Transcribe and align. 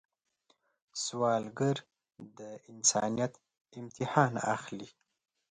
سوالګر 1.03 1.77
د 2.37 2.39
انسانیت 2.71 3.33
امتحان 3.79 4.33
اخلي 4.55 4.89